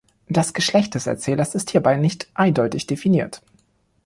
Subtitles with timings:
[0.29, 3.43] Das Geschlecht des Erzählers ist hierbei nicht eindeutig definiert.